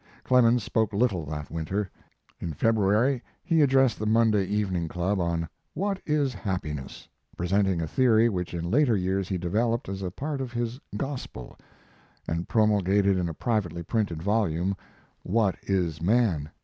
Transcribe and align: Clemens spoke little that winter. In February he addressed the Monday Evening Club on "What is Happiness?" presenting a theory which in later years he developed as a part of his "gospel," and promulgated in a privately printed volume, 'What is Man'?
Clemens 0.23 0.63
spoke 0.63 0.93
little 0.93 1.27
that 1.27 1.51
winter. 1.51 1.87
In 2.39 2.53
February 2.53 3.21
he 3.43 3.61
addressed 3.61 3.99
the 3.99 4.07
Monday 4.07 4.45
Evening 4.47 4.87
Club 4.87 5.19
on 5.19 5.47
"What 5.75 6.01
is 6.07 6.33
Happiness?" 6.33 7.07
presenting 7.37 7.83
a 7.83 7.87
theory 7.87 8.27
which 8.27 8.55
in 8.55 8.71
later 8.71 8.95
years 8.97 9.29
he 9.29 9.37
developed 9.37 9.87
as 9.87 10.01
a 10.01 10.09
part 10.09 10.41
of 10.41 10.51
his 10.53 10.79
"gospel," 10.97 11.55
and 12.27 12.49
promulgated 12.49 13.15
in 13.15 13.29
a 13.29 13.33
privately 13.35 13.83
printed 13.83 14.23
volume, 14.23 14.75
'What 15.21 15.55
is 15.67 16.01
Man'? 16.01 16.49